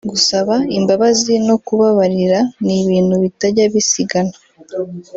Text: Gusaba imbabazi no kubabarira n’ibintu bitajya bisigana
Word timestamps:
Gusaba 0.11 0.55
imbabazi 0.77 1.33
no 1.47 1.55
kubabarira 1.65 2.39
n’ibintu 2.65 3.15
bitajya 3.23 3.63
bisigana 3.73 4.35